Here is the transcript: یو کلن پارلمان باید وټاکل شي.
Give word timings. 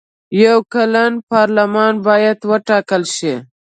یو 0.43 0.57
کلن 0.73 1.13
پارلمان 1.31 1.93
باید 2.07 2.37
وټاکل 2.51 3.03
شي. 3.15 3.33